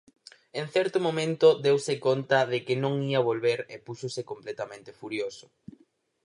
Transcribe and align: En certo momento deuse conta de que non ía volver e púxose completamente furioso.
En 0.59 0.65
certo 0.75 0.97
momento 1.07 1.47
deuse 1.65 1.93
conta 2.05 2.39
de 2.51 2.59
que 2.65 2.75
non 2.83 2.93
ía 3.11 3.25
volver 3.29 3.59
e 3.73 3.75
púxose 3.85 4.21
completamente 4.31 4.91
furioso. 4.99 5.45